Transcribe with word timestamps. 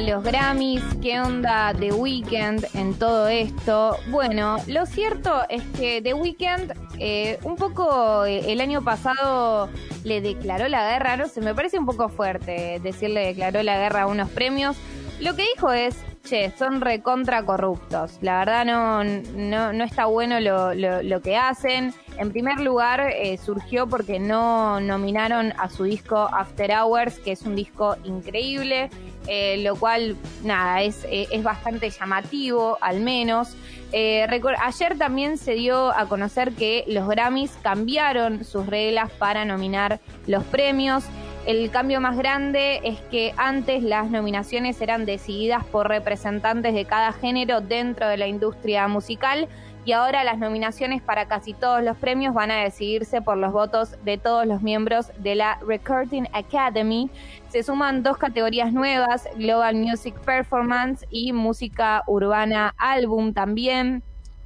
los 0.00 0.22
Grammys? 0.22 0.82
¿Qué 1.02 1.20
onda 1.20 1.74
The 1.78 1.92
Weeknd 1.92 2.64
en 2.74 2.94
todo 2.94 3.28
esto? 3.28 3.96
Bueno, 4.08 4.56
lo 4.66 4.86
cierto 4.86 5.42
es 5.48 5.62
que 5.78 6.00
The 6.00 6.14
Weeknd 6.14 6.72
eh, 6.98 7.38
un 7.42 7.56
poco 7.56 8.24
eh, 8.24 8.50
el 8.50 8.60
año 8.60 8.82
pasado 8.82 9.68
le 10.04 10.20
declaró 10.22 10.68
la 10.68 10.90
guerra, 10.90 11.16
no 11.16 11.28
sé, 11.28 11.40
me 11.42 11.54
parece 11.54 11.78
un 11.78 11.86
poco 11.86 12.08
fuerte 12.08 12.80
decirle 12.82 13.26
declaró 13.26 13.62
la 13.62 13.76
guerra 13.76 14.02
a 14.02 14.06
unos 14.06 14.30
premios. 14.30 14.76
Lo 15.20 15.36
que 15.36 15.44
dijo 15.54 15.70
es, 15.70 15.96
che, 16.24 16.50
son 16.58 16.80
recontra 16.80 17.44
corruptos. 17.44 18.18
La 18.22 18.38
verdad 18.38 18.64
no, 18.64 19.04
no, 19.04 19.72
no 19.72 19.84
está 19.84 20.06
bueno 20.06 20.40
lo, 20.40 20.72
lo, 20.74 21.20
que 21.20 21.36
hacen. 21.36 21.92
En 22.20 22.32
primer 22.32 22.60
lugar, 22.60 23.00
eh, 23.00 23.38
surgió 23.38 23.86
porque 23.86 24.18
no 24.18 24.78
nominaron 24.78 25.54
a 25.56 25.70
su 25.70 25.84
disco 25.84 26.18
After 26.18 26.70
Hours, 26.70 27.18
que 27.18 27.32
es 27.32 27.40
un 27.46 27.56
disco 27.56 27.96
increíble, 28.04 28.90
eh, 29.26 29.56
lo 29.64 29.74
cual, 29.74 30.16
nada, 30.44 30.82
es, 30.82 31.02
eh, 31.04 31.28
es 31.30 31.42
bastante 31.42 31.88
llamativo, 31.88 32.76
al 32.82 33.00
menos. 33.00 33.56
ayer 33.92 34.98
también 34.98 35.38
se 35.38 35.54
dio 35.54 35.96
a 35.96 36.04
conocer 36.06 36.52
que 36.52 36.84
los 36.88 37.08
Grammys 37.08 37.52
cambiaron 37.62 38.44
sus 38.44 38.66
reglas 38.66 39.10
para 39.12 39.46
nominar 39.46 39.98
los 40.26 40.44
premios. 40.44 41.04
El 41.46 41.70
cambio 41.70 42.02
más 42.02 42.18
grande 42.18 42.82
es 42.84 43.00
que 43.10 43.32
antes 43.38 43.82
las 43.82 44.10
nominaciones 44.10 44.78
eran 44.82 45.06
decididas 45.06 45.64
por 45.64 45.88
representantes 45.88 46.74
de 46.74 46.84
cada 46.84 47.12
género 47.14 47.62
dentro 47.62 48.06
de 48.08 48.18
la 48.18 48.26
industria 48.26 48.86
musical 48.88 49.48
y 49.84 49.92
ahora 49.92 50.24
las 50.24 50.38
nominaciones 50.38 51.00
para 51.02 51.26
casi 51.26 51.54
todos 51.54 51.82
los 51.82 51.96
premios 51.96 52.34
van 52.34 52.50
a 52.50 52.62
decidirse 52.62 53.22
por 53.22 53.36
los 53.36 53.52
votos 53.52 53.96
de 54.04 54.18
todos 54.18 54.46
los 54.46 54.62
miembros 54.62 55.10
de 55.18 55.34
la 55.34 55.58
Recording 55.66 56.24
Academy. 56.32 57.10
Se 57.48 57.62
suman 57.62 58.02
dos 58.02 58.18
categorías 58.18 58.72
nuevas, 58.72 59.28
Global 59.36 59.74
Music 59.76 60.14
Performance 60.20 61.06
y 61.10 61.32
Música 61.32 62.02
Urbana 62.06 62.74
Álbum 62.76 63.32
también. 63.32 64.02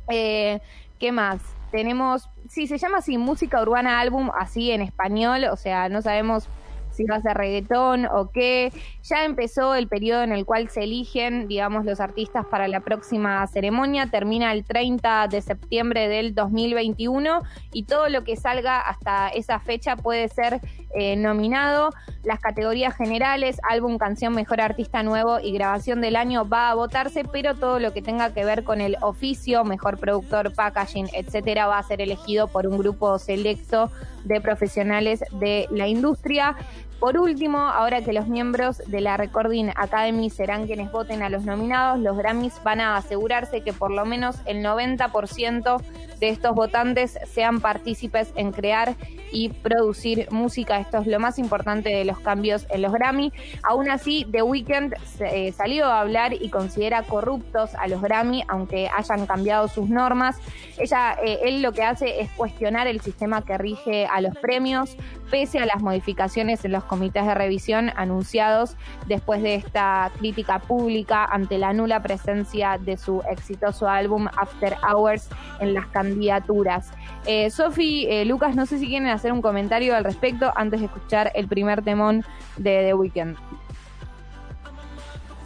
Eh, 0.09 0.61
¿Qué 0.99 1.11
más? 1.11 1.41
Tenemos, 1.71 2.31
sí, 2.49 2.69
se 2.69 2.79
llama 2.79 2.99
así, 2.99 3.19
Música 3.19 3.61
Urbana 3.61 4.01
Álbum, 4.01 4.31
así 4.39 4.71
en 4.71 4.83
español, 4.83 5.45
o 5.51 5.57
sea, 5.57 5.89
no 5.89 6.01
sabemos 6.03 6.49
si 6.95 7.05
va 7.05 7.17
a 7.17 7.23
ser 7.23 7.37
reggaetón 7.37 8.07
o 8.07 8.31
qué. 8.31 8.73
Ya 9.03 9.25
empezó 9.25 9.75
el 9.75 9.89
periodo 9.89 10.23
en 10.23 10.33
el 10.33 10.45
cual 10.45 10.69
se 10.69 10.85
eligen, 10.85 11.49
digamos, 11.49 11.85
los 11.85 12.01
artistas 12.01 12.47
para 12.47 12.69
la 12.69 12.81
próxima 12.81 13.47
ceremonia. 13.47 14.07
Termina 14.07 14.53
el 14.53 14.65
30 14.65 15.29
de 15.29 15.43
septiembre 15.43 16.09
del 16.09 16.35
2021 16.35 17.43
y 17.73 17.85
todo 17.85 18.09
lo 18.09 18.25
que 18.25 18.37
salga 18.37 18.81
hasta 18.81 19.29
esa 19.29 19.59
fecha 19.59 19.97
puede 19.97 20.29
ser 20.29 20.61
eh, 20.95 21.17
nominado. 21.17 21.91
Las 22.23 22.41
categorías 22.41 22.97
generales, 22.97 23.59
álbum, 23.69 23.99
canción, 23.99 24.33
mejor 24.35 24.61
artista 24.61 25.03
nuevo 25.03 25.41
y 25.41 25.53
grabación 25.53 26.01
del 26.01 26.17
año 26.17 26.49
va 26.49 26.71
a 26.71 26.75
votarse, 26.75 27.25
pero 27.25 27.55
todo 27.57 27.81
lo 27.81 27.93
que 27.93 28.01
tenga 28.01 28.33
que 28.33 28.45
ver 28.45 28.65
con 28.65 28.81
el 28.81 28.97
oficio, 29.01 29.65
mejor 29.65 29.99
productor, 29.99 30.55
packaging, 30.55 31.09
etcétera, 31.13 31.67
va 31.67 31.79
a 31.79 31.83
ser 31.83 32.01
elegido 32.01 32.49
por 32.49 32.67
un 32.67 32.79
grupo 32.79 33.19
selecto 33.19 33.91
de 34.25 34.41
profesionales 34.41 35.23
de 35.41 35.67
la 35.71 35.87
industria. 35.87 36.57
Por 37.05 37.19
último, 37.19 37.59
ahora 37.59 38.01
que 38.01 38.15
los 38.15 38.29
miembros 38.29 38.79
de 38.87 39.03
la 39.03 39.19
Recording 39.19 39.69
Academy 39.77 40.31
serán 40.31 40.65
quienes 40.65 40.91
voten 40.91 41.23
a 41.23 41.29
los 41.29 41.45
nominados, 41.45 41.99
los 41.99 42.17
Grammys 42.17 42.63
van 42.65 42.81
a 42.81 42.97
asegurarse 42.97 43.61
que 43.61 43.75
por 43.75 43.91
lo 43.91 44.07
menos 44.07 44.37
el 44.47 44.65
90% 44.65 45.83
de 46.19 46.29
estos 46.31 46.55
votantes 46.55 47.19
sean 47.27 47.61
partícipes 47.61 48.33
en 48.37 48.53
crear 48.53 48.97
y 49.35 49.49
producir 49.49 50.29
música. 50.31 50.79
Esto 50.79 50.99
es 50.99 51.07
lo 51.07 51.19
más 51.19 51.39
importante 51.39 51.91
de 51.91 52.05
los 52.05 52.21
cambios 52.21 52.67
en 52.71 52.83
los 52.83 52.93
Grammy. 52.93 53.33
Aún 53.65 53.91
así, 53.91 54.27
The 54.31 54.43
Weeknd 54.43 54.95
eh, 55.21 55.53
salió 55.53 55.87
a 55.87 56.01
hablar 56.01 56.33
y 56.33 56.49
considera 56.51 57.03
corruptos 57.03 57.75
a 57.75 57.89
los 57.89 58.01
Grammy, 58.01 58.45
aunque 58.49 58.89
hayan 58.97 59.27
cambiado 59.27 59.67
sus 59.67 59.89
normas. 59.91 60.39
Ella, 60.79 61.17
eh, 61.23 61.41
él 61.43 61.63
lo 61.63 61.73
que 61.73 61.83
hace 61.83 62.21
es 62.21 62.31
cuestionar 62.31 62.87
el 62.87 63.01
sistema 63.01 63.45
que 63.45 63.59
rige 63.59 64.07
a 64.07 64.21
los 64.21 64.37
premios, 64.37 64.97
pese 65.31 65.59
a 65.59 65.67
las 65.67 65.83
modificaciones 65.83 66.65
en 66.65 66.73
los 66.73 66.85
comités 66.95 67.27
de 67.27 67.35
revisión 67.35 67.91
anunciados 67.97 68.77
después 69.09 69.43
de 69.43 69.57
esta 69.57 70.13
crítica 70.17 70.61
pública 70.61 71.25
ante 71.25 71.59
la 71.59 71.73
nula 71.73 72.01
presencia 72.05 72.79
de 72.79 72.97
su 72.97 73.21
exitoso 73.29 73.89
álbum 73.89 74.29
After 74.37 74.77
Hours 74.89 75.29
en 75.59 75.75
las 75.75 75.89
candidaturas. 75.89 76.93
Eh, 77.27 77.51
Sofi, 77.51 78.07
eh, 78.09 78.25
Lucas, 78.25 78.55
no 78.55 78.65
sé 78.65 78.79
si 78.79 78.87
quieren 78.87 79.09
hacer 79.09 79.33
un 79.33 79.43
comentario 79.43 79.97
al 79.97 80.05
respecto 80.05 80.53
antes 80.55 80.79
de 80.79 80.87
escuchar 80.87 81.33
el 81.35 81.49
primer 81.49 81.83
temón 81.83 82.25
de 82.59 82.85
The 82.87 82.95
Weeknd. 82.95 83.37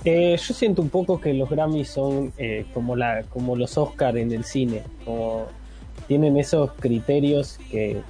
Eh, 0.04 0.36
yo 0.36 0.54
siento 0.54 0.82
un 0.82 0.90
poco 0.90 1.18
que 1.18 1.32
los 1.32 1.48
Grammys 1.48 1.88
son 1.88 2.30
eh, 2.36 2.66
como, 2.74 2.94
la, 2.94 3.22
como 3.22 3.56
los 3.56 3.78
Oscar 3.78 4.18
en 4.18 4.32
el 4.32 4.44
cine, 4.44 4.82
como 5.06 5.46
tienen 6.08 6.36
esos 6.36 6.72
criterios 6.72 7.58
que 7.70 8.02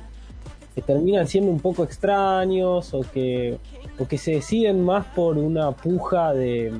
terminan 0.82 1.26
siendo 1.26 1.50
un 1.50 1.60
poco 1.60 1.84
extraños 1.84 2.92
o 2.94 3.00
que, 3.00 3.58
o 3.98 4.06
que 4.06 4.18
se 4.18 4.32
deciden 4.32 4.84
más 4.84 5.06
por 5.06 5.38
una 5.38 5.72
puja 5.72 6.32
de, 6.32 6.72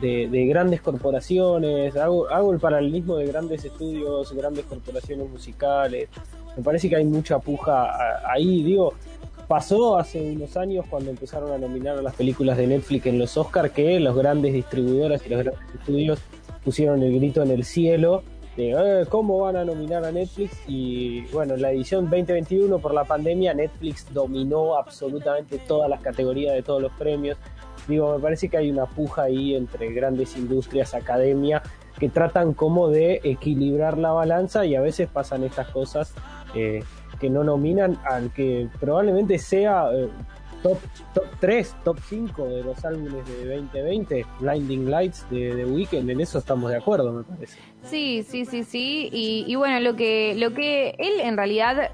de, 0.00 0.46
grandes 0.46 0.80
corporaciones. 0.80 1.96
Hago, 1.96 2.28
hago 2.28 2.52
el 2.52 2.58
paralelismo 2.58 3.16
de 3.16 3.26
grandes 3.26 3.64
estudios, 3.64 4.32
grandes 4.32 4.64
corporaciones 4.64 5.28
musicales. 5.28 6.08
Me 6.56 6.62
parece 6.62 6.88
que 6.88 6.96
hay 6.96 7.04
mucha 7.04 7.38
puja 7.38 8.30
ahí. 8.30 8.62
Digo, 8.62 8.94
pasó 9.46 9.96
hace 9.98 10.32
unos 10.32 10.56
años 10.56 10.86
cuando 10.88 11.10
empezaron 11.10 11.52
a 11.52 11.58
nominar 11.58 11.98
a 11.98 12.02
las 12.02 12.14
películas 12.14 12.56
de 12.56 12.66
Netflix 12.66 13.06
en 13.06 13.18
los 13.18 13.36
Oscars 13.36 13.72
que 13.72 14.00
los 14.00 14.16
grandes 14.16 14.52
distribuidores 14.52 15.24
y 15.26 15.28
los 15.30 15.44
grandes 15.44 15.74
estudios 15.74 16.18
pusieron 16.64 17.02
el 17.02 17.14
grito 17.14 17.42
en 17.42 17.50
el 17.50 17.64
cielo 17.64 18.22
eh, 18.56 19.06
cómo 19.08 19.38
van 19.38 19.56
a 19.56 19.64
nominar 19.64 20.04
a 20.04 20.12
Netflix 20.12 20.56
y 20.66 21.22
bueno, 21.32 21.56
la 21.56 21.72
edición 21.72 22.04
2021 22.04 22.78
por 22.78 22.94
la 22.94 23.04
pandemia 23.04 23.52
Netflix 23.52 24.06
dominó 24.12 24.76
absolutamente 24.76 25.58
todas 25.58 25.90
las 25.90 26.00
categorías 26.00 26.54
de 26.54 26.62
todos 26.62 26.80
los 26.80 26.92
premios. 26.92 27.36
Digo, 27.86 28.16
me 28.16 28.22
parece 28.22 28.48
que 28.48 28.56
hay 28.56 28.70
una 28.70 28.86
puja 28.86 29.24
ahí 29.24 29.54
entre 29.54 29.92
grandes 29.92 30.36
industrias, 30.36 30.94
academia, 30.94 31.62
que 31.98 32.08
tratan 32.08 32.54
como 32.54 32.88
de 32.88 33.20
equilibrar 33.24 33.98
la 33.98 34.12
balanza 34.12 34.64
y 34.64 34.74
a 34.74 34.80
veces 34.80 35.08
pasan 35.08 35.44
estas 35.44 35.68
cosas 35.68 36.14
eh, 36.54 36.82
que 37.20 37.30
no 37.30 37.44
nominan 37.44 37.98
al 38.04 38.32
que 38.32 38.68
probablemente 38.80 39.38
sea 39.38 39.88
eh, 39.92 40.08
top, 40.62 40.78
top 41.14 41.24
3, 41.40 41.76
top 41.84 41.98
5 42.08 42.44
de 42.46 42.64
los 42.64 42.84
álbumes 42.84 43.26
de 43.26 43.56
2020, 43.56 44.26
Blinding 44.40 44.90
Lights 44.90 45.26
de 45.30 45.54
The 45.54 45.64
Weeknd, 45.64 46.10
en 46.10 46.20
eso 46.20 46.38
estamos 46.38 46.70
de 46.70 46.76
acuerdo, 46.76 47.12
me 47.12 47.22
parece. 47.22 47.58
Sí, 47.82 48.24
sí, 48.26 48.44
sí, 48.44 48.64
sí, 48.64 49.08
y, 49.12 49.44
y 49.46 49.54
bueno, 49.54 49.80
lo 49.80 49.96
que, 49.96 50.34
lo 50.36 50.52
que 50.54 50.96
él 50.98 51.20
en 51.20 51.36
realidad 51.36 51.90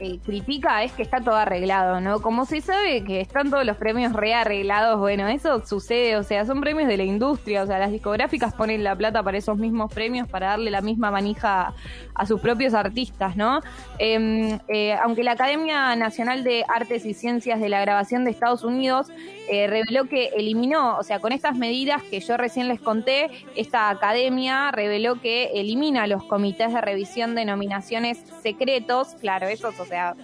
eh, 0.00 0.18
critica 0.24 0.82
es 0.82 0.92
que 0.92 1.02
está 1.02 1.20
todo 1.20 1.36
arreglado, 1.36 2.00
¿no? 2.00 2.20
Como 2.20 2.44
se 2.44 2.60
sabe 2.60 3.04
que 3.04 3.20
están 3.20 3.50
todos 3.50 3.64
los 3.64 3.76
premios 3.76 4.12
rearreglados, 4.12 4.98
bueno, 4.98 5.28
eso 5.28 5.64
sucede, 5.66 6.16
o 6.16 6.22
sea, 6.22 6.44
son 6.44 6.60
premios 6.60 6.88
de 6.88 6.96
la 6.96 7.04
industria, 7.04 7.62
o 7.62 7.66
sea, 7.66 7.78
las 7.78 7.90
discográficas 7.90 8.54
ponen 8.54 8.84
la 8.84 8.94
plata 8.96 9.22
para 9.22 9.38
esos 9.38 9.56
mismos 9.56 9.92
premios, 9.92 10.28
para 10.28 10.48
darle 10.48 10.70
la 10.70 10.80
misma 10.80 11.10
manija 11.10 11.74
a 12.14 12.26
sus 12.26 12.40
propios 12.40 12.74
artistas, 12.74 13.36
¿no? 13.36 13.60
Em, 13.98 14.58
eh, 14.68 14.94
aunque 15.02 15.24
la 15.24 15.32
Academia 15.32 15.94
Nacional 15.96 16.44
de 16.44 16.64
Artes 16.68 17.06
y 17.06 17.14
Ciencias 17.14 17.60
de 17.60 17.68
la 17.68 17.80
Grabación 17.80 18.24
de 18.24 18.30
Estados 18.30 18.64
Unidos 18.64 19.08
eh, 19.48 19.66
reveló 19.68 20.08
que 20.08 20.30
eliminó, 20.36 20.96
o 20.96 21.02
sea, 21.02 21.20
con 21.20 21.32
estas 21.32 21.56
medidas 21.56 22.02
que 22.02 22.20
yo 22.20 22.36
recién 22.36 22.68
les 22.68 22.80
conté, 22.80 23.30
esta 23.54 23.90
academia 23.90 24.70
reveló 24.72 25.20
que 25.20 25.50
elimina 25.54 26.06
los 26.06 26.24
comités 26.24 26.72
de 26.72 26.80
revisión 26.80 27.34
de 27.34 27.44
nominaciones 27.44 28.18
secretos, 28.42 29.14
claro, 29.20 29.46
esos, 29.46 29.78
o 29.78 29.85
sea, 29.86 30.16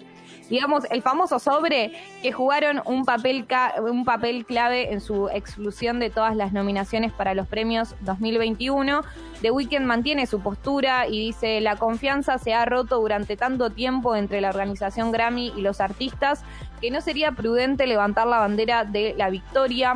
digamos, 0.48 0.84
el 0.90 1.02
famoso 1.02 1.38
sobre 1.38 1.92
que 2.22 2.32
jugaron 2.32 2.82
un 2.84 3.04
papel, 3.04 3.46
un 3.80 4.04
papel 4.04 4.44
clave 4.44 4.92
en 4.92 5.00
su 5.00 5.28
exclusión 5.28 5.98
de 5.98 6.10
todas 6.10 6.36
las 6.36 6.52
nominaciones 6.52 7.12
para 7.12 7.34
los 7.34 7.46
premios 7.46 7.94
2021. 8.00 9.02
The 9.40 9.50
Weeknd 9.50 9.86
mantiene 9.86 10.26
su 10.26 10.40
postura 10.40 11.06
y 11.06 11.18
dice, 11.18 11.60
la 11.60 11.76
confianza 11.76 12.38
se 12.38 12.54
ha 12.54 12.64
roto 12.64 13.00
durante 13.00 13.36
tanto 13.36 13.70
tiempo 13.70 14.14
entre 14.14 14.40
la 14.40 14.50
organización 14.50 15.10
Grammy 15.10 15.52
y 15.56 15.62
los 15.62 15.80
artistas 15.80 16.44
que 16.80 16.90
no 16.90 17.00
sería 17.00 17.32
prudente 17.32 17.86
levantar 17.86 18.26
la 18.26 18.38
bandera 18.38 18.84
de 18.84 19.14
la 19.16 19.30
victoria. 19.30 19.94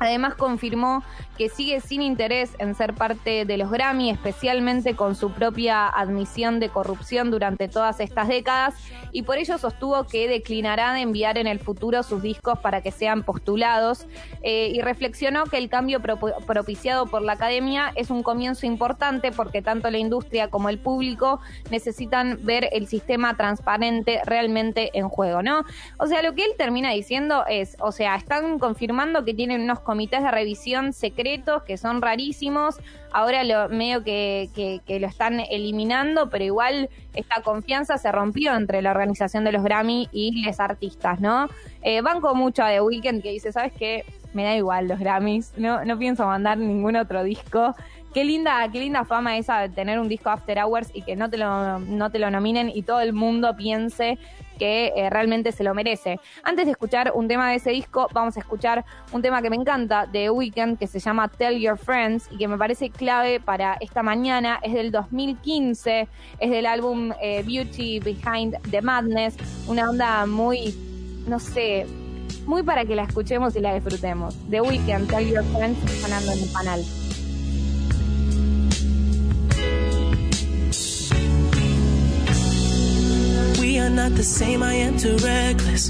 Además 0.00 0.34
confirmó 0.34 1.04
que 1.36 1.48
sigue 1.48 1.80
sin 1.80 2.02
interés 2.02 2.52
en 2.58 2.74
ser 2.74 2.94
parte 2.94 3.44
de 3.44 3.58
los 3.58 3.70
Grammy, 3.70 4.10
especialmente 4.10 4.94
con 4.94 5.16
su 5.16 5.32
propia 5.32 5.88
admisión 5.88 6.60
de 6.60 6.68
corrupción 6.68 7.30
durante 7.30 7.68
todas 7.68 8.00
estas 8.00 8.28
décadas, 8.28 8.74
y 9.10 9.22
por 9.22 9.38
ello 9.38 9.58
sostuvo 9.58 10.04
que 10.04 10.28
declinará 10.28 10.92
de 10.92 11.00
enviar 11.00 11.38
en 11.38 11.46
el 11.46 11.58
futuro 11.58 12.02
sus 12.02 12.22
discos 12.22 12.58
para 12.60 12.82
que 12.82 12.92
sean 12.92 13.24
postulados, 13.24 14.06
eh, 14.42 14.70
y 14.72 14.80
reflexionó 14.80 15.44
que 15.44 15.58
el 15.58 15.68
cambio 15.68 16.00
propiciado 16.00 17.06
por 17.06 17.22
la 17.22 17.32
academia 17.32 17.92
es 17.96 18.10
un 18.10 18.22
comienzo 18.22 18.66
importante 18.66 19.32
porque 19.32 19.62
tanto 19.62 19.90
la 19.90 19.98
industria 19.98 20.48
como 20.48 20.68
el 20.68 20.78
público 20.78 21.40
necesitan 21.70 22.38
ver 22.42 22.68
el 22.72 22.86
sistema 22.86 23.36
transparente 23.36 24.20
realmente 24.24 24.90
en 24.94 25.08
juego, 25.08 25.42
¿no? 25.42 25.64
O 25.98 26.06
sea, 26.06 26.22
lo 26.22 26.34
que 26.34 26.44
él 26.44 26.52
termina 26.56 26.90
diciendo 26.90 27.44
es, 27.48 27.76
o 27.80 27.92
sea, 27.92 28.14
están 28.14 28.58
confirmando 28.58 29.24
que 29.24 29.34
tienen 29.34 29.62
unos 29.62 29.80
comités 29.80 30.22
de 30.22 30.30
revisión 30.30 30.92
secretos 30.92 31.23
que 31.66 31.76
son 31.76 32.02
rarísimos, 32.02 32.76
ahora 33.12 33.44
lo 33.44 33.68
medio 33.68 34.04
que, 34.04 34.50
que, 34.54 35.00
lo 35.00 35.06
están 35.06 35.40
eliminando, 35.40 36.28
pero 36.28 36.44
igual 36.44 36.90
esta 37.14 37.42
confianza 37.42 37.96
se 37.98 38.12
rompió 38.12 38.54
entre 38.54 38.82
la 38.82 38.90
organización 38.90 39.44
de 39.44 39.52
los 39.52 39.62
Grammy 39.62 40.08
y 40.12 40.44
los 40.44 40.60
artistas, 40.60 41.20
¿no? 41.20 41.48
Eh, 41.82 42.02
banco 42.02 42.34
mucho 42.34 42.62
a 42.62 42.68
The 42.68 42.80
Weeknd 42.80 43.22
que 43.22 43.30
dice, 43.30 43.52
¿sabes 43.52 43.72
qué? 43.72 44.04
Me 44.34 44.44
da 44.44 44.54
igual 44.54 44.88
los 44.88 44.98
Grammys, 44.98 45.52
no, 45.56 45.84
no 45.84 45.98
pienso 45.98 46.26
mandar 46.26 46.58
ningún 46.58 46.96
otro 46.96 47.22
disco. 47.22 47.74
Qué 48.14 48.24
linda, 48.24 48.68
qué 48.70 48.78
linda 48.78 49.04
fama 49.04 49.36
esa 49.38 49.58
de 49.58 49.68
tener 49.70 49.98
un 49.98 50.08
disco 50.08 50.30
After 50.30 50.56
Hours 50.62 50.88
y 50.94 51.02
que 51.02 51.16
no 51.16 51.28
te 51.28 51.36
lo, 51.36 51.80
no 51.80 52.10
te 52.10 52.20
lo 52.20 52.30
nominen 52.30 52.70
y 52.72 52.82
todo 52.82 53.00
el 53.00 53.12
mundo 53.12 53.56
piense 53.56 54.20
que 54.56 54.92
eh, 54.94 55.10
realmente 55.10 55.50
se 55.50 55.64
lo 55.64 55.74
merece. 55.74 56.20
Antes 56.44 56.66
de 56.66 56.70
escuchar 56.70 57.10
un 57.12 57.26
tema 57.26 57.50
de 57.50 57.56
ese 57.56 57.70
disco, 57.70 58.06
vamos 58.12 58.36
a 58.36 58.40
escuchar 58.40 58.84
un 59.10 59.20
tema 59.20 59.42
que 59.42 59.50
me 59.50 59.56
encanta 59.56 60.06
de 60.06 60.30
Weekend 60.30 60.78
que 60.78 60.86
se 60.86 61.00
llama 61.00 61.26
Tell 61.26 61.58
Your 61.58 61.76
Friends 61.76 62.28
y 62.30 62.38
que 62.38 62.46
me 62.46 62.56
parece 62.56 62.88
clave 62.88 63.40
para 63.40 63.74
esta 63.80 64.04
mañana. 64.04 64.60
Es 64.62 64.74
del 64.74 64.92
2015, 64.92 66.06
es 66.38 66.50
del 66.50 66.66
álbum 66.66 67.10
eh, 67.20 67.42
Beauty 67.44 67.98
Behind 67.98 68.56
the 68.70 68.80
Madness, 68.80 69.36
una 69.66 69.90
onda 69.90 70.24
muy, 70.26 70.72
no 71.26 71.40
sé, 71.40 71.84
muy 72.46 72.62
para 72.62 72.84
que 72.84 72.94
la 72.94 73.02
escuchemos 73.02 73.56
y 73.56 73.60
la 73.60 73.74
disfrutemos. 73.74 74.36
The 74.50 74.60
Weekend, 74.60 75.10
Tell 75.10 75.28
Your 75.28 75.42
Friends, 75.46 76.00
sonando 76.00 76.30
en 76.30 76.38
el 76.38 76.52
canal. 76.52 77.03
Not 84.10 84.16
the 84.18 84.22
same, 84.22 84.62
I 84.62 84.74
am 84.74 84.98
too 84.98 85.16
reckless. 85.16 85.88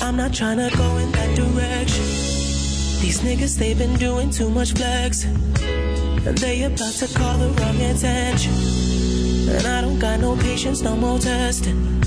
I'm 0.00 0.16
not 0.16 0.32
trying 0.32 0.56
to 0.56 0.74
go 0.74 0.96
in 0.96 1.12
that 1.12 1.36
direction. 1.36 2.04
These 3.02 3.20
niggas, 3.20 3.58
they've 3.58 3.76
been 3.76 3.96
doing 3.98 4.30
too 4.30 4.48
much 4.48 4.72
flexing. 4.72 5.36
And 6.26 6.38
they 6.38 6.62
about 6.62 6.94
to 6.94 7.06
call 7.18 7.36
the 7.36 7.48
wrong 7.60 7.78
attention. 7.92 8.54
And 9.54 9.66
I 9.66 9.82
don't 9.82 9.98
got 9.98 10.20
no 10.20 10.34
patience, 10.34 10.80
no 10.80 10.96
more 10.96 11.18
testing. 11.18 12.02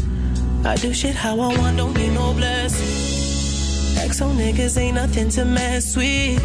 I 0.65 0.77
do 0.77 0.91
shit 0.91 1.13
how 1.13 1.39
I 1.39 1.55
want, 1.59 1.77
don't 1.77 1.95
need 1.95 2.13
no 2.13 2.33
blessing. 2.33 2.89
Exo 4.03 4.33
niggas 4.33 4.79
ain't 4.79 4.95
nothing 4.95 5.29
to 5.29 5.45
mess 5.45 5.95
with. 5.95 6.41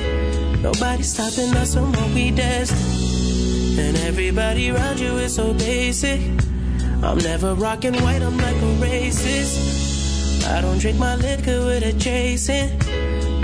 Nobody 0.61 1.05
stopping 1.05 1.57
us 1.57 1.73
from 1.73 1.91
what 1.93 2.11
we 2.11 2.33
destined. 2.33 3.79
And 3.79 3.97
everybody 3.97 4.71
around 4.71 5.01
you 5.01 5.17
is 5.17 5.37
so 5.37 5.55
basic. 5.55 6.21
I'm 7.03 7.19
never 7.19 7.55
rocking 7.55 7.95
white, 8.03 8.23
I'm 8.23 8.37
like 8.37 8.57
a 8.57 8.75
racist. 8.85 10.45
I 10.49 10.61
don't 10.61 10.79
drink 10.79 10.99
my 10.99 11.15
liquor 11.17 11.65
with 11.65 11.85
a 11.85 11.93
chasing. 11.99 12.79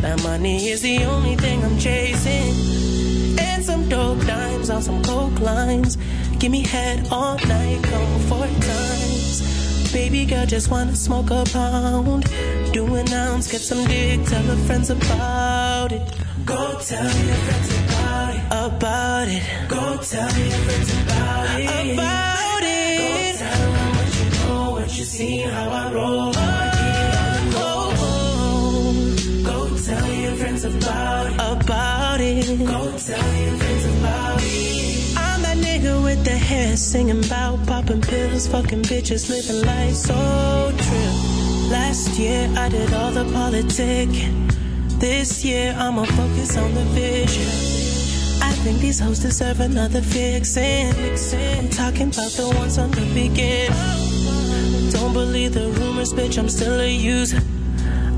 That 0.01 0.23
money 0.23 0.69
is 0.69 0.83
the 0.83 1.05
only 1.05 1.37
thing 1.37 1.63
I'm 1.65 1.79
chasing. 1.79 3.39
And 3.39 3.65
some 3.65 3.89
dope 3.89 4.21
dimes 4.27 4.71
on 4.71 4.83
some 4.83 5.03
coke 5.03 5.39
lines. 5.41 5.97
Give 6.39 6.51
me 6.51 6.63
head 6.63 7.09
all 7.11 7.39
night, 7.47 7.83
come 7.85 8.21
four 8.29 8.47
times. 8.47 9.93
Baby 9.93 10.27
girl, 10.27 10.47
just 10.47 10.71
wanna 10.71 10.97
smoke 10.97 11.31
a 11.31 11.45
pound. 11.45 12.25
Do 12.73 12.95
an 12.97 13.09
ounce, 13.13 13.51
get 13.51 13.61
some 13.61 13.87
dick, 13.87 14.27
tell 14.27 14.43
her 14.43 14.57
friends 14.67 14.91
about 14.91 15.93
it. 15.93 16.03
Go 16.45 16.79
tell 16.81 17.05
your 17.05 17.37
friends 17.47 17.71
about 17.79 18.35
it. 18.35 18.43
About 18.51 19.29
it. 19.29 19.43
Go 19.69 19.97
tell 20.03 20.37
I'm 33.07 33.13
that 35.43 35.59
nigga 35.59 36.03
with 36.03 36.25
the 36.25 36.31
hair 36.31 36.75
singing 36.75 37.23
about 37.23 37.67
popping 37.67 38.01
pills, 38.01 38.47
fucking 38.47 38.83
bitches, 38.83 39.29
living 39.29 39.67
life 39.67 39.95
so 39.95 40.73
true. 40.79 41.71
Last 41.71 42.19
year 42.19 42.51
I 42.57 42.71
did 42.71 42.95
all 42.95 43.11
the 43.11 43.25
politic. 43.31 44.09
This 45.01 45.45
year 45.45 45.75
I'ma 45.77 46.05
focus 46.05 46.57
on 46.57 46.73
the 46.73 46.85
vision. 46.97 47.43
I 48.43 48.53
think 48.63 48.81
these 48.81 49.01
hoes 49.01 49.19
deserve 49.19 49.61
another 49.61 50.01
fixin'. 50.01 50.95
I'm 51.59 51.69
talking 51.69 52.09
about 52.09 52.31
the 52.31 52.49
ones 52.57 52.79
on 52.79 52.91
the 52.91 53.05
beginning. 53.13 53.71
Don't 54.93 55.13
believe 55.13 55.53
the 55.53 55.69
rumors, 55.79 56.15
bitch, 56.15 56.39
I'm 56.39 56.49
still 56.49 56.81
a 56.81 56.89
user. 56.89 57.43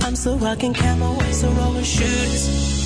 I'm 0.02 0.14
still 0.14 0.38
rocking 0.38 0.74
camo, 0.74 1.18
I'm 1.18 1.32
still 1.32 1.50
rolling 1.54 1.82
shooters. 1.82 2.85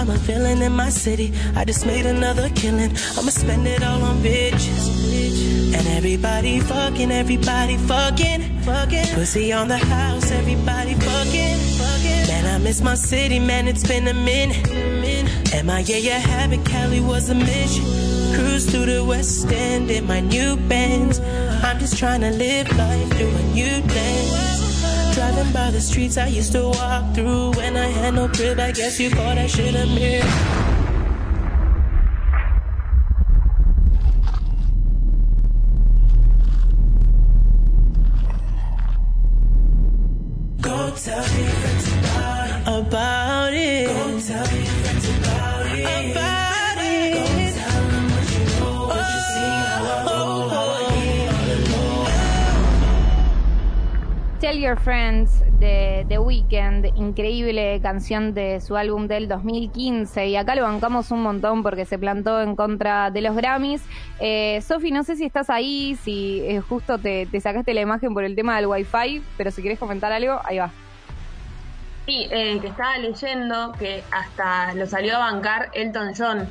I'm 0.00 0.08
a 0.08 0.16
villain 0.16 0.62
in 0.62 0.72
my 0.72 0.88
city. 0.88 1.30
I 1.54 1.66
just 1.66 1.84
made 1.84 2.06
another 2.06 2.48
killing. 2.54 2.90
I'ma 3.18 3.28
spend 3.28 3.66
it 3.66 3.82
all 3.82 4.02
on 4.02 4.16
bitches. 4.22 5.74
And 5.74 5.86
everybody 5.88 6.58
fucking, 6.60 7.12
everybody 7.12 7.76
fucking, 7.76 8.62
fucking. 8.62 9.08
Pussy 9.14 9.52
on 9.52 9.68
the 9.68 9.76
house, 9.76 10.30
everybody 10.30 10.94
fucking, 10.94 11.58
fucking. 11.76 12.28
Man, 12.28 12.46
I 12.46 12.56
miss 12.64 12.80
my 12.80 12.94
city, 12.94 13.38
man, 13.38 13.68
it's 13.68 13.86
been 13.86 14.08
a 14.08 14.14
minute. 14.14 14.66
Am 15.52 15.68
I, 15.68 15.80
yeah, 15.80 15.98
yeah, 15.98 16.18
habit, 16.18 16.64
Cali 16.64 17.00
was 17.00 17.28
a 17.28 17.34
mission. 17.34 17.84
Cruise 18.34 18.70
through 18.70 18.86
the 18.86 19.04
West 19.04 19.52
End 19.52 19.90
in 19.90 20.06
my 20.06 20.20
new 20.20 20.56
Benz. 20.56 21.20
I'm 21.62 21.78
just 21.78 21.98
trying 21.98 22.22
to 22.22 22.30
live 22.30 22.74
life 22.74 23.10
through 23.18 23.28
a 23.28 23.42
new 23.52 23.82
lens. 23.86 24.49
Driving 25.14 25.52
by 25.52 25.70
the 25.70 25.80
streets 25.80 26.16
I 26.16 26.28
used 26.28 26.52
to 26.52 26.68
walk 26.68 27.14
through 27.14 27.50
when 27.52 27.76
I 27.76 27.86
had 27.86 28.14
no 28.14 28.28
crib. 28.28 28.58
I 28.58 28.72
guess 28.72 28.98
you 29.00 29.10
thought 29.10 29.38
I 29.38 29.46
should 29.46 29.74
admit. 29.74 30.24
Go 40.60 40.92
tell 40.96 41.26
your 41.38 41.50
friends 41.60 41.88
about 42.66 43.19
Tell 54.40 54.58
Your 54.58 54.80
Friends 54.80 55.44
de 55.58 56.06
The 56.08 56.18
Weeknd, 56.18 56.96
increíble 56.96 57.78
canción 57.82 58.32
de 58.32 58.62
su 58.62 58.74
álbum 58.74 59.06
del 59.06 59.28
2015 59.28 60.28
y 60.28 60.36
acá 60.36 60.54
lo 60.54 60.62
bancamos 60.62 61.10
un 61.10 61.22
montón 61.22 61.62
porque 61.62 61.84
se 61.84 61.98
plantó 61.98 62.40
en 62.40 62.56
contra 62.56 63.10
de 63.10 63.20
los 63.20 63.36
Grammys. 63.36 63.82
Eh, 64.18 64.62
Sofi, 64.66 64.92
no 64.92 65.04
sé 65.04 65.16
si 65.16 65.26
estás 65.26 65.50
ahí, 65.50 65.94
si 66.02 66.40
eh, 66.40 66.62
justo 66.66 66.96
te, 66.96 67.26
te, 67.26 67.38
sacaste 67.38 67.74
la 67.74 67.82
imagen 67.82 68.14
por 68.14 68.24
el 68.24 68.34
tema 68.34 68.56
del 68.56 68.66
Wi-Fi, 68.66 69.22
pero 69.36 69.50
si 69.50 69.60
quieres 69.60 69.78
comentar 69.78 70.10
algo, 70.10 70.40
ahí 70.44 70.56
va. 70.56 70.72
Sí, 72.06 72.26
eh, 72.30 72.58
que 72.62 72.68
estaba 72.68 72.96
leyendo 72.96 73.72
que 73.78 74.02
hasta 74.10 74.72
lo 74.72 74.86
salió 74.86 75.16
a 75.16 75.18
bancar 75.18 75.68
Elton 75.74 76.14
John, 76.16 76.48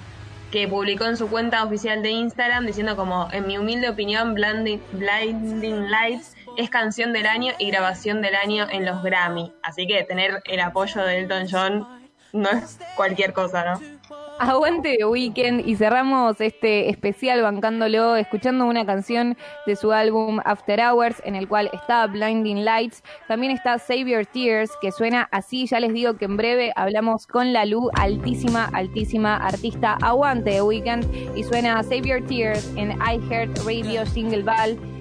que 0.51 0.67
publicó 0.67 1.05
en 1.05 1.17
su 1.17 1.27
cuenta 1.27 1.63
oficial 1.63 2.03
de 2.03 2.12
Instagram 2.12 2.67
diciendo 2.67 2.96
como, 2.96 3.29
en 3.31 3.48
mi 3.48 3.58
humilde 3.58 3.89
opinión, 3.89 4.36
Blinding, 4.36 4.79
Blinding 4.91 5.89
Lights 5.89 6.36
es 6.60 6.70
canción 6.70 7.13
del 7.13 7.25
año 7.25 7.54
y 7.58 7.72
grabación 7.72 8.22
del 8.22 8.36
año 8.36 8.68
en 8.70 8.86
los 8.86 9.01
Grammy. 9.01 9.54
Así 9.63 9.88
que 9.88 10.04
tener 10.04 10.42
el 10.46 10.60
apoyo 10.60 11.01
de 11.01 11.20
Elton 11.20 11.48
John 11.50 11.88
no 12.34 12.50
es 12.50 12.78
cualquier 12.98 13.32
cosa, 13.32 13.63
¿no? 13.63 13.80
Aguante 14.39 14.98
de 14.98 15.06
Weekend 15.06 15.66
y 15.66 15.78
cerramos 15.78 16.39
este 16.42 16.89
especial 16.89 17.42
bancándolo, 17.42 18.18
escuchando 18.18 18.66
una 18.66 18.86
canción 18.86 19.38
de 19.66 19.78
su 19.78 19.94
álbum 19.94 20.42
After 20.44 20.82
Hours, 20.82 21.22
en 21.24 21.36
el 21.36 21.48
cual 21.48 21.70
está 21.72 22.06
Blinding 22.08 22.66
Lights. 22.66 23.04
También 23.30 23.54
está 23.54 23.80
Save 23.80 24.12
Your 24.12 24.25
Tears, 24.25 24.72
que 24.82 24.92
suena 24.92 25.30
así. 25.32 25.66
Ya 25.66 25.80
les 25.80 25.94
digo 25.94 26.18
que 26.18 26.25
en 26.25 26.36
breve 26.36 26.74
hablamos 26.75 27.25
con 27.25 27.54
la 27.54 27.66
Lu, 27.66 27.89
altísima, 27.96 28.70
altísima 28.74 29.38
artista. 29.38 29.98
Aguante 30.01 30.51
de 30.51 30.62
Weekend 30.62 31.38
y 31.38 31.44
suena 31.44 31.82
Save 31.84 32.01
Your 32.01 32.28
Tears 32.28 32.70
en 32.75 32.92
iHeart 33.01 33.58
Radio 33.66 34.06
Single 34.06 34.44
Ball 34.44 34.99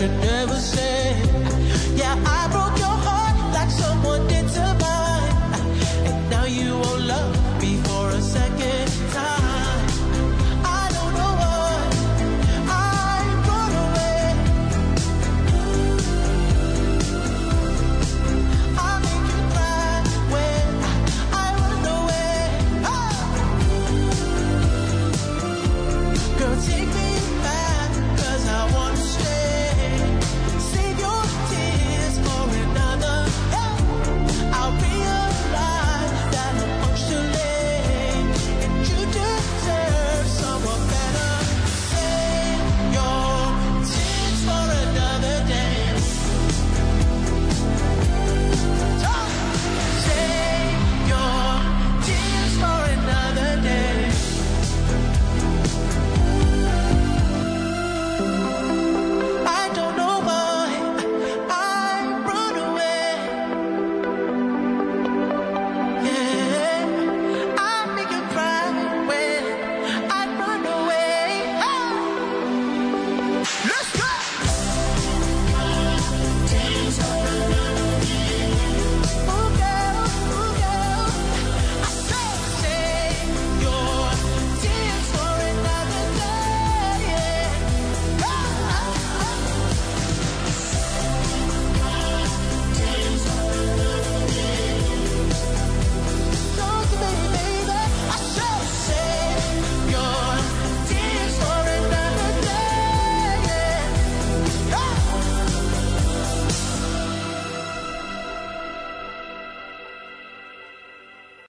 should 0.00 0.18
never 0.22 0.54
say. 0.54 0.99